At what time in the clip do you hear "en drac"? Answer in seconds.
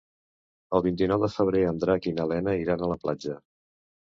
1.73-2.09